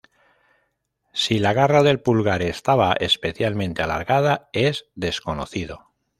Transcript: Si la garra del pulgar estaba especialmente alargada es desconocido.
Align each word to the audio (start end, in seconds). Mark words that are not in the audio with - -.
Si 1.23 1.37
la 1.37 1.53
garra 1.53 1.83
del 1.83 1.99
pulgar 1.99 2.41
estaba 2.41 2.93
especialmente 2.93 3.83
alargada 3.83 4.49
es 4.51 4.87
desconocido. 4.95 5.91